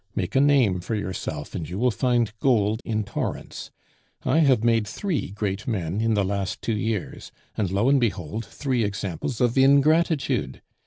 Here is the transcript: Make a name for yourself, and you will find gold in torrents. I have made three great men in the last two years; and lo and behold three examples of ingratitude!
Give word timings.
Make 0.15 0.35
a 0.35 0.41
name 0.41 0.79
for 0.79 0.95
yourself, 0.95 1.53
and 1.53 1.69
you 1.69 1.77
will 1.77 1.91
find 1.91 2.33
gold 2.39 2.81
in 2.83 3.03
torrents. 3.03 3.69
I 4.25 4.39
have 4.39 4.63
made 4.63 4.87
three 4.87 5.27
great 5.29 5.67
men 5.67 6.01
in 6.01 6.15
the 6.15 6.25
last 6.25 6.63
two 6.63 6.73
years; 6.75 7.31
and 7.55 7.69
lo 7.69 7.87
and 7.87 7.99
behold 8.01 8.43
three 8.43 8.83
examples 8.83 9.39
of 9.39 9.55
ingratitude! 9.59 10.63